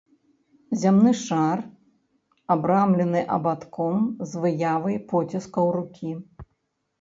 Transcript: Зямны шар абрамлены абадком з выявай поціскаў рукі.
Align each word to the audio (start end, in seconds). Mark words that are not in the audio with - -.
Зямны 0.83 1.11
шар 1.23 1.59
абрамлены 2.55 3.21
абадком 3.37 4.01
з 4.33 4.43
выявай 4.47 4.97
поціскаў 5.13 5.65
рукі. 5.79 6.11